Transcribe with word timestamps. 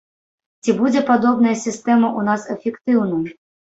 Ці 0.63 0.73
будзе 0.79 1.03
падобная 1.11 1.53
сістэма 1.65 2.07
ў 2.19 2.21
нас 2.31 2.41
эфектыўнай? 2.59 3.29